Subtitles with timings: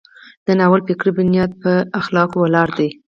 [0.45, 2.89] د ناول فکري بنیاد په اخلاقو ولاړ دی.